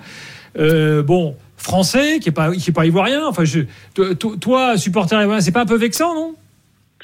Euh, 0.57 1.01
bon, 1.03 1.35
français, 1.57 2.19
qui 2.19 2.29
est 2.29 2.33
pas, 2.33 2.51
qui 2.51 2.69
est 2.69 2.73
pas 2.73 2.85
ivoirien. 2.85 3.25
Enfin, 3.27 3.43
je, 3.43 3.61
toi, 4.39 4.77
supporter 4.77 5.19
ivoirien, 5.21 5.41
c'est 5.41 5.51
pas 5.51 5.61
un 5.61 5.65
peu 5.65 5.77
vexant, 5.77 6.13
non? 6.13 6.35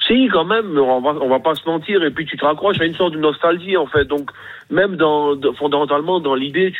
Si, 0.10 0.28
quand 0.30 0.46
même, 0.46 0.78
on 0.78 1.02
va, 1.02 1.12
on 1.22 1.30
va 1.30 1.40
pas 1.40 1.54
se 1.54 1.68
mentir. 1.70 2.04
Et 2.04 2.12
puis 2.12 2.26
tu 2.26 2.36
te 2.36 2.46
raccroches 2.46 2.80
à 2.82 2.86
une 2.86 2.96
sorte 2.96 3.14
de 3.14 3.20
nostalgie, 3.20 3.78
en 3.78 3.86
fait. 3.86 4.06
Donc, 4.06 4.32
même 4.72 4.96
dans, 4.96 5.40
fondamentalement, 5.54 6.20
dans 6.20 6.36
l'idée, 6.36 6.74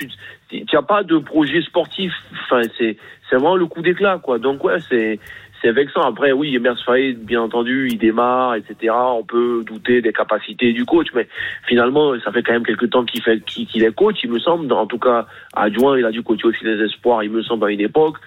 tu 0.50 0.66
n'as 0.74 0.82
pas 0.82 1.04
de 1.04 1.18
projet 1.20 1.62
sportif. 1.62 2.12
Enfin, 2.44 2.62
c'est 2.78 2.98
vraiment 3.32 3.56
le 3.56 3.68
coup 3.68 3.82
d'éclat, 3.82 4.20
quoi. 4.22 4.40
Donc, 4.40 4.64
ouais, 4.64 4.80
c'est 4.90 5.20
c'est 5.62 5.72
vexant. 5.72 6.02
Après, 6.02 6.32
oui, 6.32 6.56
Emers 6.56 6.78
bien 7.18 7.42
entendu, 7.42 7.90
il 7.90 7.98
démarre, 7.98 8.56
etc. 8.56 8.94
On 8.94 9.24
peut 9.24 9.64
douter 9.66 10.02
des 10.02 10.14
capacités 10.14 10.74
du 10.74 10.86
coach, 10.86 11.08
mais 11.14 11.28
finalement, 11.68 12.14
ça 12.24 12.32
fait 12.32 12.44
quand 12.44 12.54
même 12.54 12.66
quelques 12.66 12.90
temps 12.90 13.04
qu'il 13.04 13.22
fait 13.22 13.42
qu'il 13.42 13.84
est 13.84 13.94
coach, 13.94 14.18
il 14.24 14.32
me 14.32 14.40
semble. 14.40 14.72
En 14.74 14.88
tout 14.88 15.00
cas, 15.00 15.28
adjoint, 15.54 15.98
il 15.98 16.06
a 16.06 16.12
dû 16.12 16.24
coacher 16.24 16.48
aussi 16.48 16.64
les 16.64 16.84
espoirs, 16.84 17.24
il 17.24 17.32
me 17.32 17.44
semble, 17.44 17.68
à 17.68 17.72
une 17.72 17.82
époque. 17.82 18.18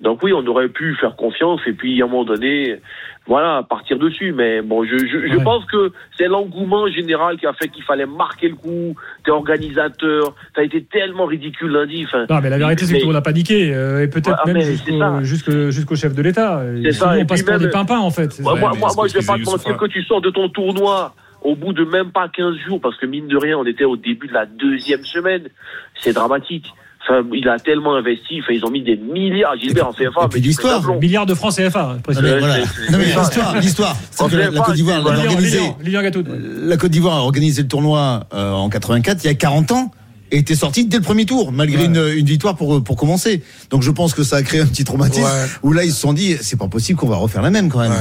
Donc 0.00 0.22
oui, 0.22 0.32
on 0.32 0.46
aurait 0.46 0.68
pu 0.68 0.94
faire 0.96 1.14
confiance 1.16 1.60
et 1.66 1.72
puis 1.74 2.00
à 2.00 2.06
un 2.06 2.08
moment 2.08 2.24
donné, 2.24 2.80
voilà, 3.26 3.62
partir 3.68 3.98
dessus. 3.98 4.32
Mais 4.32 4.62
bon, 4.62 4.82
je, 4.84 4.96
je, 4.96 5.28
je 5.28 5.36
Ouais. 5.36 5.44
pense 5.44 5.64
que 5.66 5.92
c'est 6.16 6.26
l'engouement 6.26 6.88
général 6.88 7.36
qui 7.36 7.46
a 7.46 7.52
fait 7.52 7.68
qu'il 7.68 7.82
fallait 7.84 8.06
marquer 8.06 8.48
le 8.48 8.54
coup. 8.54 8.94
T'es 9.24 9.30
organisateur, 9.30 10.34
t'as 10.54 10.62
été 10.64 10.82
tellement 10.84 11.26
ridicule 11.26 11.70
lundi. 11.72 12.04
Enfin, 12.06 12.24
Non, 12.30 12.40
mais 12.42 12.48
la 12.50 12.56
vérité, 12.58 12.84
c'est 12.86 12.94
que 12.94 12.98
tout 13.00 13.04
le 13.06 13.12
monde 13.12 13.16
a 13.16 13.20
paniqué, 13.22 13.74
euh, 13.74 14.02
et 14.02 14.08
peut-être 14.08 14.46
Ouais, 14.46 14.54
même 14.54 14.62
jusqu'au 14.62 14.98
ça. 14.98 15.22
jusqu'au- 15.22 15.70
jusqu'au 15.70 15.96
chef 15.96 16.14
de 16.14 16.22
l'État. 16.22 16.62
C'est 16.82 16.92
ça, 16.92 17.18
et 17.18 17.22
on 17.22 17.26
passe 17.26 17.42
pour 17.42 17.52
même- 17.52 17.62
des 17.62 17.68
pimpins, 17.70 17.98
en 17.98 18.10
fait. 18.10 18.40
Moi, 18.40 18.54
Ouais, 18.54 18.60
moi, 18.60 18.70
moi, 18.96 19.06
je 19.08 19.12
vais 19.18 19.26
pas 19.26 19.36
te 19.36 19.44
mentir 19.44 19.76
que 19.76 19.86
tu 19.86 20.02
sors 20.04 20.22
de 20.22 20.30
ton 20.30 20.48
tournoi 20.48 21.14
au 21.42 21.54
bout 21.56 21.72
de 21.74 21.84
même 21.84 22.10
pas 22.10 22.28
15 22.28 22.56
jours, 22.66 22.80
parce 22.80 22.96
que 22.96 23.04
mine 23.06 23.28
de 23.28 23.36
rien, 23.36 23.58
on 23.58 23.66
était 23.66 23.84
au 23.84 23.96
début 23.96 24.28
de 24.28 24.32
la 24.34 24.46
deuxième 24.46 25.04
semaine. 25.04 25.48
C'est 25.94 26.14
dramatique. 26.14 26.72
Enfin, 27.10 27.28
il 27.34 27.48
a 27.48 27.58
tellement 27.58 27.96
investi. 27.96 28.40
Enfin, 28.40 28.52
ils 28.52 28.64
ont 28.64 28.70
mis 28.70 28.82
des 28.82 28.96
milliards. 28.96 29.56
Gilbert 29.58 29.88
en 29.88 29.92
CFA, 29.92 30.28
mais 30.32 30.40
l'histoire. 30.40 30.98
Milliards 31.00 31.26
de 31.26 31.34
francs 31.34 31.54
CFA, 31.56 31.98
ça. 32.12 32.20
l'histoire, 32.20 33.56
l'histoire, 33.60 33.96
la, 34.32 34.60
Côte 34.60 34.74
d'Ivoire 34.74 34.98
Lilian, 34.98 35.30
organisé, 35.30 35.60
Gatoud. 35.84 36.28
la 36.64 36.76
Côte 36.76 36.90
d'Ivoire 36.90 37.16
a 37.16 37.22
organisé 37.22 37.62
le 37.62 37.68
tournoi 37.68 38.26
euh, 38.32 38.52
en 38.52 38.68
84, 38.68 39.24
il 39.24 39.26
y 39.26 39.30
a 39.30 39.34
40 39.34 39.72
ans, 39.72 39.90
et 40.30 40.38
était 40.38 40.54
sorti 40.54 40.84
dès 40.84 40.98
le 40.98 41.02
premier 41.02 41.26
tour, 41.26 41.50
malgré 41.50 41.84
une, 41.84 41.96
une 42.16 42.26
victoire 42.26 42.54
pour, 42.54 42.82
pour 42.84 42.96
commencer. 42.96 43.42
Donc 43.70 43.82
je 43.82 43.90
pense 43.90 44.14
que 44.14 44.22
ça 44.22 44.36
a 44.36 44.42
créé 44.42 44.60
un 44.60 44.66
petit 44.66 44.84
traumatisme, 44.84 45.24
Ouais. 45.24 45.46
où 45.62 45.72
là 45.72 45.84
ils 45.84 45.92
se 45.92 46.00
sont 46.00 46.12
dit, 46.12 46.36
c'est 46.40 46.58
pas 46.58 46.68
possible 46.68 46.98
qu'on 46.98 47.08
va 47.08 47.16
refaire 47.16 47.42
la 47.42 47.50
même 47.50 47.68
quand 47.70 47.80
même. 47.80 47.92
Ouais. 47.92 47.98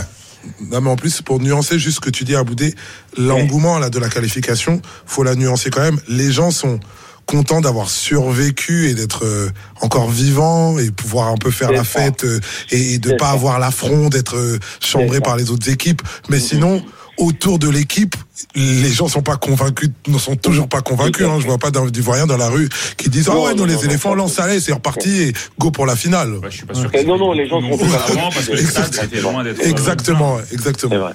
Non, 0.72 0.80
mais 0.82 0.90
en 0.90 0.96
plus, 0.96 1.22
pour 1.22 1.40
nuancer 1.40 1.80
juste 1.80 1.96
ce 1.98 2.02
que 2.02 2.10
tu 2.10 2.24
dis 2.24 2.36
à 2.36 2.44
Boudé, 2.44 2.74
l'engouement 3.18 3.78
là 3.80 3.90
de 3.90 4.00
la 4.00 4.08
qualification, 4.08 4.82
faut 5.06 5.24
la 5.24 5.36
nuancer 5.36 5.70
quand 5.70 5.82
même. 5.82 6.00
Les 6.08 6.32
gens 6.32 6.52
sont 6.52 6.80
content 7.30 7.62
d'avoir 7.62 7.92
survécu 7.92 8.90
et 8.90 8.96
d'être 8.96 9.24
euh, 9.24 9.50
encore 9.82 10.10
vivant 10.10 10.80
et 10.80 10.90
pouvoir 10.90 11.28
un 11.28 11.38
peu 11.38 11.52
faire 11.52 11.72
la 11.72 11.84
ça. 11.84 12.02
fête 12.02 12.24
euh, 12.24 12.40
et, 12.72 12.98
de 12.98 13.12
pas 13.12 13.28
ça. 13.28 13.32
avoir 13.34 13.60
l'affront 13.60 14.10
d'être 14.10 14.36
euh, 14.36 14.58
chambré 14.80 15.20
par 15.22 15.34
ça. 15.34 15.38
les 15.38 15.52
autres 15.52 15.70
équipes. 15.70 16.02
Mais 16.30 16.40
sinon, 16.40 16.84
autour 17.18 17.60
de 17.60 17.70
l'équipe, 17.70 18.16
les 18.56 18.90
gens 18.90 19.08
sont 19.08 19.22
pas 19.22 19.38
convaincus, 19.38 19.92
ne 20.08 20.18
sont 20.18 20.36
toujours 20.38 20.68
pas 20.68 20.82
convaincus. 20.82 21.28
Hein. 21.28 21.38
Je 21.40 21.46
vois 21.46 21.60
pas 21.60 21.70
d'Ivoiriens 21.70 22.26
dans 22.26 22.38
la 22.38 22.50
rue 22.50 22.68
qui 22.98 23.10
disent 23.10 23.30
ah 23.30 23.36
Non, 23.36 23.46
ouais, 23.46 23.54
non, 23.54 23.66
les 23.66 23.76
non, 23.76 23.82
éléphants, 23.82 24.10
non. 24.16 24.24
lance 24.24 24.40
allez, 24.40 24.60
c'est 24.60 24.74
reparti 24.74 25.22
et 25.22 25.34
go 25.60 25.70
pour 25.70 25.86
la 25.86 25.96
finale. 25.96 26.34
Ouais, 26.34 26.50
je 26.50 26.58
suis 26.58 26.66
pas 26.66 26.74
sûr. 26.74 26.90
Eh 26.94 27.04
non, 27.04 27.20
non, 27.20 27.34
les 27.34 27.48
gens 27.48 27.62
sont 27.62 27.78
parce 27.78 28.48
que 28.48 28.54
le 28.54 28.58
stade 28.58 28.92
ça 28.96 29.04
a 29.04 29.06
été 29.06 29.22
loin 29.22 29.44
d'être. 29.44 29.62
Exactement, 29.64 30.40
C'est 30.48 30.56
exactement. 30.56 30.98
vrai. 30.98 31.14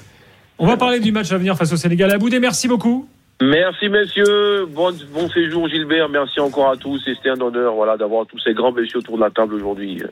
On 0.61 0.69
va 0.69 0.77
parler 0.77 1.01
du 1.01 1.11
match 1.11 1.33
à 1.33 1.39
venir 1.39 1.57
face 1.57 1.73
au 1.73 1.77
Sénégal. 1.77 2.13
Aboudé, 2.13 2.39
merci 2.39 2.69
beaucoup. 2.69 3.09
Merci 3.43 3.89
messieurs, 3.89 4.67
bon, 4.67 4.95
bon 5.13 5.29
séjour 5.29 5.69
Gilbert, 5.69 6.09
merci 6.09 6.39
encore 6.39 6.71
à 6.71 6.77
tous 6.77 7.03
et 7.09 7.15
c'était 7.15 7.31
un 7.31 7.41
honneur 7.41 7.75
voilà, 7.75 7.97
d'avoir 7.97 8.27
tous 8.27 8.39
ces 8.39 8.55
grands 8.55 8.73
messieurs 8.73 9.01
autour 9.01 9.17
de 9.17 9.23
la 9.23 9.31
table 9.31 9.55
aujourd'hui. 9.55 10.03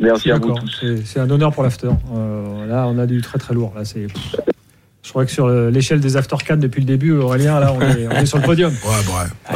Merci 0.00 0.32
à 0.32 0.38
vous 0.38 0.54
tous. 0.54 0.84
C'est 1.04 1.20
un 1.20 1.30
honneur 1.30 1.52
pour 1.52 1.62
l'after. 1.62 1.90
Euh, 2.14 2.66
là, 2.66 2.86
on 2.88 2.98
a 2.98 3.06
du 3.06 3.20
très 3.20 3.38
très 3.38 3.54
lourd. 3.54 3.72
Là, 3.76 3.84
c'est. 3.84 4.06
Je 5.04 5.10
crois 5.10 5.26
que 5.26 5.30
sur 5.30 5.46
le- 5.48 5.68
l'échelle 5.68 6.00
des 6.00 6.16
after 6.16 6.36
can 6.48 6.56
depuis 6.56 6.80
le 6.80 6.86
début, 6.86 7.12
Aurélien, 7.12 7.60
là, 7.60 7.74
on 7.74 7.80
est, 7.82 8.08
on 8.08 8.22
est 8.22 8.24
sur 8.26 8.38
le 8.38 8.42
podium. 8.44 8.72
Ouais, 8.72 8.88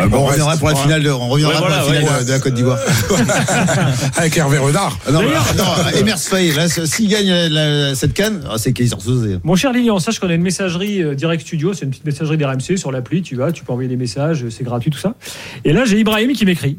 ouais. 0.03 0.07
Bon, 0.09 0.19
on 0.19 0.25
reste- 0.27 0.33
reviendra 0.43 0.57
pour 0.59 0.69
la 0.69 0.75
finale 0.75 1.03
de, 1.03 1.11
on 1.11 1.27
reviendra 1.29 1.55
Ouais, 1.57 1.61
pour 1.63 1.69
la 1.71 1.83
voilà, 1.83 1.99
finale 2.01 2.13
ouais. 2.15 2.21
de, 2.21 2.27
de 2.27 2.33
la 2.33 2.39
Côte 2.39 2.53
d'Ivoire. 2.55 2.79
Avec 4.17 4.37
Hervé 4.37 4.59
Renard. 4.59 4.99
Ah 5.07 5.11
non, 5.13 5.21
bah, 5.23 5.29
non, 5.57 5.99
Emers 5.99 6.19
Faye, 6.19 6.53
là, 6.53 6.69
s'il 6.69 7.09
gagne 7.09 7.31
la- 7.49 7.95
cette 7.95 8.13
canne, 8.13 8.43
ah, 8.51 8.57
c'est 8.59 8.73
Kaiser 8.75 8.97
Soze. 9.01 9.41
Mon 9.43 9.57
cher 9.57 9.73
Lilian, 9.73 9.99
sache 9.99 10.19
qu'on 10.19 10.29
a 10.29 10.35
une 10.35 10.43
messagerie 10.43 11.03
euh, 11.03 11.15
Direct 11.15 11.43
Studio, 11.43 11.73
c'est 11.73 11.87
une 11.87 11.91
petite 11.93 12.05
messagerie 12.05 12.37
d'RMC 12.37 12.77
sur 12.77 12.93
l'appli, 12.93 13.23
tu 13.23 13.35
vas, 13.37 13.51
tu 13.51 13.65
peux 13.65 13.73
envoyer 13.73 13.89
des 13.89 13.97
messages, 13.97 14.45
c'est 14.51 14.65
gratuit 14.65 14.91
tout 14.91 14.99
ça. 14.99 15.15
Et 15.65 15.73
là, 15.73 15.85
j'ai 15.87 15.99
Ibrahim 15.99 16.33
qui 16.35 16.45
m'écrit. 16.45 16.77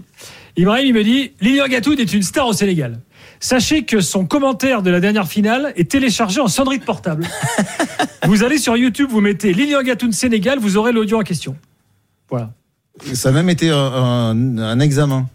Ibrahim, 0.58 0.86
il 0.86 0.94
me 0.94 1.04
dit 1.04 1.32
Lilian 1.42 1.68
Gatoud 1.68 2.00
est 2.00 2.14
une 2.14 2.24
star 2.24 2.46
au 2.48 2.54
Sénégal. 2.54 3.00
Sachez 3.40 3.84
que 3.84 4.02
son 4.02 4.26
commentaire 4.26 4.82
de 4.82 4.90
la 4.90 5.00
dernière 5.00 5.28
finale 5.28 5.74
est 5.76 5.92
téléchargé 5.92 6.42
en 6.42 6.48
sonnerie 6.48 6.80
de 6.80 6.84
portable. 6.84 7.26
vous 8.26 8.44
allez 8.44 8.58
sur 8.58 8.76
YouTube, 8.78 9.10
vous 9.12 9.22
mettez 9.22 9.54
Lilian 9.54 9.82
Gatoud 9.82 10.14
Sénégal, 10.14 10.60
vous 10.60 10.78
aurez 10.78 10.92
l'audio 10.92 11.20
en 11.20 11.24
question. 11.24 11.56
Voilà. 12.30 12.52
Ça 13.14 13.30
a 13.30 13.32
même 13.32 13.50
été 13.50 13.70
un, 13.70 14.80
examen 14.80 15.28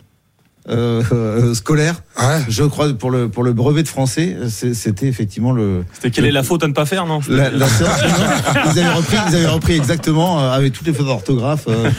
euh, 0.68 1.02
euh, 1.12 1.54
scolaire, 1.54 2.02
Ouais. 2.18 2.40
je 2.48 2.62
crois, 2.64 2.92
pour 2.92 3.10
le, 3.10 3.28
pour 3.28 3.42
le 3.42 3.52
brevet 3.52 3.82
de 3.82 3.88
français. 3.88 4.36
C'était 4.48 5.06
effectivement 5.06 5.52
le. 5.52 5.84
C'était 5.92 6.10
quelle 6.10 6.24
est 6.26 6.30
la 6.30 6.42
faute 6.42 6.62
à 6.62 6.68
ne 6.68 6.72
pas 6.72 6.86
faire, 6.86 7.06
non 7.06 7.20
La, 7.28 7.50
la 7.50 7.68
séance, 7.68 7.90
ils, 8.02 8.78
avaient 8.78 8.92
repris, 8.92 9.16
ils 9.28 9.34
avaient 9.34 9.46
repris 9.46 9.72
exactement 9.74 10.40
euh, 10.40 10.52
avec 10.52 10.72
toutes 10.72 10.86
les 10.86 10.92
fautes 10.92 11.06
d'orthographe, 11.06 11.66
euh, 11.68 11.90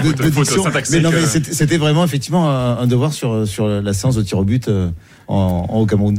de, 0.02 0.28
diction. 0.28 0.64
Mais 0.90 1.00
non, 1.00 1.10
mais 1.10 1.26
c'était 1.26 1.52
c'était 1.52 1.76
vraiment 1.78 2.04
effectivement 2.04 2.50
un, 2.50 2.78
un 2.78 2.86
devoir 2.86 3.12
sur, 3.12 3.46
sur 3.48 3.66
la 3.66 3.92
séance 3.92 4.16
de 4.16 4.22
tir 4.22 4.38
au 4.38 4.44
but 4.44 4.68
euh, 4.68 4.90
en, 5.28 5.66
en- 5.68 5.74
au 5.80 5.86
Cameroun. 5.86 6.18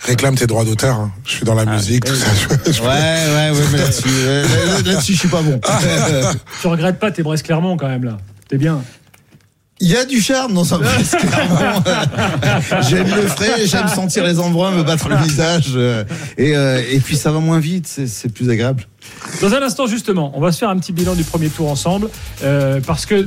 Réclame 0.00 0.34
tes 0.34 0.46
droits 0.46 0.64
d'auteur. 0.64 0.96
hein. 0.96 1.12
Je 1.24 1.30
suis 1.32 1.44
dans 1.44 1.54
la 1.54 1.66
musique, 1.66 2.04
tout 2.06 2.14
ça. 2.14 2.26
Je- 2.66 2.72
je- 2.72 2.80
Ouais, 2.80 2.86
ouais, 2.88 3.50
ouais, 3.50 3.66
mais 3.72 3.78
là-dessus, 3.78 4.08
là- 4.26 4.92
là-dessus, 4.92 5.12
je 5.12 5.18
suis 5.18 5.28
pas 5.28 5.42
bon. 5.42 5.60
Tu 6.62 6.66
regrettes 6.66 6.98
pas 6.98 7.10
tes 7.10 7.22
Brest 7.22 7.44
Clermont 7.44 7.76
quand 7.76 7.88
même 7.88 8.04
là. 8.04 8.16
T'es 8.48 8.56
bien. 8.56 8.80
Il 9.82 9.88
y 9.88 9.96
a 9.96 10.04
du 10.04 10.20
charme 10.20 10.52
dans 10.54 10.74
un 10.74 10.78
Brest, 10.80 11.16
clairement. 11.18 11.82
j'aime 12.88 13.08
le 13.14 13.22
frais, 13.28 13.66
j'aime 13.66 13.88
sentir 13.88 14.24
les 14.24 14.38
embruns 14.38 14.72
me 14.72 14.82
battre 14.82 15.08
le 15.08 15.16
visage. 15.16 15.72
euh, 15.74 16.04
et, 16.38 16.54
euh, 16.56 16.82
et 16.90 17.00
puis 17.00 17.16
ça 17.16 17.30
va 17.32 17.38
moins 17.40 17.60
vite, 17.60 17.86
c'est, 17.86 18.06
c'est 18.06 18.28
plus 18.30 18.48
agréable. 18.50 18.86
Dans 19.40 19.52
un 19.54 19.62
instant, 19.62 19.86
justement, 19.86 20.32
on 20.34 20.40
va 20.40 20.52
se 20.52 20.58
faire 20.58 20.68
un 20.70 20.78
petit 20.78 20.92
bilan 20.92 21.14
du 21.14 21.24
premier 21.24 21.48
tour 21.48 21.70
ensemble. 21.70 22.08
euh, 22.42 22.80
parce 22.86 23.06
que 23.06 23.26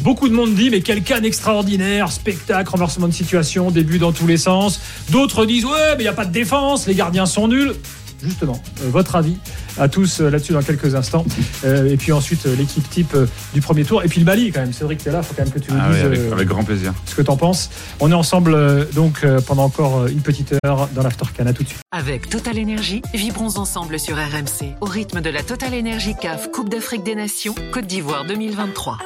beaucoup 0.00 0.28
de 0.28 0.34
monde 0.34 0.54
dit 0.54 0.70
mais 0.70 0.80
quel 0.80 1.02
canne 1.02 1.24
extraordinaire, 1.24 2.10
spectacle, 2.12 2.70
renversement 2.70 3.08
de 3.08 3.12
situation, 3.12 3.70
début 3.70 3.98
dans 3.98 4.12
tous 4.12 4.26
les 4.26 4.36
sens. 4.36 4.80
D'autres 5.10 5.46
disent 5.46 5.64
ouais, 5.64 5.94
mais 5.96 6.00
il 6.00 6.06
n'y 6.06 6.08
a 6.08 6.12
pas 6.12 6.26
de 6.26 6.32
défense, 6.32 6.86
les 6.86 6.94
gardiens 6.94 7.26
sont 7.26 7.48
nuls. 7.48 7.74
Justement, 8.22 8.58
euh, 8.82 8.88
votre 8.88 9.16
avis 9.16 9.36
à 9.76 9.86
tous 9.88 10.20
euh, 10.20 10.30
là-dessus 10.30 10.54
dans 10.54 10.62
quelques 10.62 10.94
instants. 10.94 11.26
Euh, 11.64 11.90
et 11.90 11.98
puis 11.98 12.10
ensuite, 12.10 12.46
euh, 12.46 12.54
l'équipe 12.56 12.88
type 12.88 13.12
euh, 13.14 13.26
du 13.52 13.60
premier 13.60 13.84
tour. 13.84 14.02
Et 14.02 14.08
puis 14.08 14.18
le 14.20 14.24
Mali, 14.24 14.50
quand 14.50 14.60
même. 14.60 14.72
Cédric, 14.72 15.02
tu 15.02 15.10
es 15.10 15.12
là, 15.12 15.18
il 15.20 15.26
faut 15.26 15.34
quand 15.36 15.42
même 15.44 15.52
que 15.52 15.58
tu 15.58 15.70
nous 15.72 15.78
Ah 15.78 15.88
dises 15.90 15.98
oui, 16.00 16.06
avec, 16.06 16.18
euh, 16.20 16.32
avec 16.32 16.48
grand 16.48 16.64
plaisir. 16.64 16.94
ce 17.04 17.14
que 17.14 17.20
tu 17.20 17.30
en 17.30 17.36
penses. 17.36 17.68
On 18.00 18.10
est 18.10 18.14
ensemble 18.14 18.54
euh, 18.54 18.86
donc 18.94 19.24
euh, 19.24 19.40
pendant 19.42 19.64
encore 19.64 20.06
une 20.06 20.22
petite 20.22 20.54
heure 20.64 20.88
dans 20.94 21.02
l'Aftercan. 21.02 21.44
À 21.44 21.52
tout 21.52 21.64
de 21.64 21.68
suite. 21.68 21.80
Avec 21.92 22.30
Total 22.30 22.56
Énergie, 22.56 23.02
vibrons 23.12 23.58
ensemble 23.58 23.98
sur 23.98 24.16
RMC 24.16 24.74
au 24.80 24.86
rythme 24.86 25.20
de 25.20 25.28
la 25.28 25.42
Total 25.42 25.74
Énergie 25.74 26.14
CAF 26.18 26.50
Coupe 26.50 26.70
d'Afrique 26.70 27.04
des 27.04 27.16
Nations 27.16 27.54
Côte 27.74 27.86
d'Ivoire 27.86 28.24
2023. 28.24 28.96